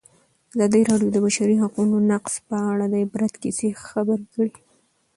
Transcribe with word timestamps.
ازادي 0.55 0.81
راډیو 0.89 1.09
د 1.11 1.13
د 1.15 1.17
بشري 1.25 1.55
حقونو 1.63 1.95
نقض 2.11 2.33
په 2.47 2.57
اړه 2.71 2.85
د 2.89 2.95
عبرت 3.03 3.33
کیسې 3.41 3.67
خبر 3.85 4.19
کړي. 4.33 4.53